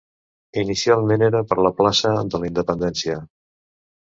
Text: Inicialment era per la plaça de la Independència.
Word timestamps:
Inicialment 0.61 1.25
era 1.25 1.41
per 1.51 1.57
la 1.67 1.73
plaça 1.83 2.15
de 2.31 2.41
la 2.47 2.51
Independència. 2.53 3.21